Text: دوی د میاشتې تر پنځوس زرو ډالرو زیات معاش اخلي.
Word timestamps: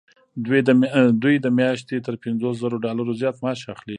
دوی 1.21 1.35
د 1.41 1.47
میاشتې 1.59 1.97
تر 2.05 2.15
پنځوس 2.23 2.55
زرو 2.63 2.77
ډالرو 2.85 3.17
زیات 3.21 3.35
معاش 3.43 3.59
اخلي. 3.73 3.89